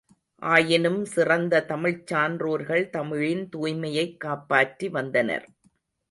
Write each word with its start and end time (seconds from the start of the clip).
ஆயினும் 0.41 1.05
சிறந்த 1.05 1.65
தமிழ்ச் 1.65 2.13
சான்றோர்கள் 2.13 2.89
தமிழின் 2.89 3.49
துய்மையைக் 3.55 4.17
காப்பாற்றி 4.17 4.89
வந்தனர். 4.89 5.45